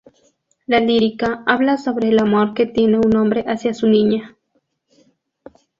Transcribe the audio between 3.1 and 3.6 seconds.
hombre